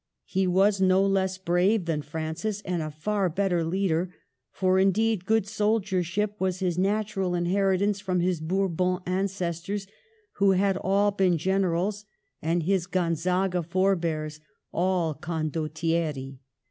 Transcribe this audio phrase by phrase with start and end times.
[0.25, 4.11] He was no less brave than Francis, and a far better leader;
[4.49, 9.85] for indeed good soldier ship was his natural inheritance from his Bour bon ancestors,
[10.37, 12.05] who had all been generals,
[12.41, 14.39] and his Gonzaga forebears,
[14.73, 16.39] all Condottieri.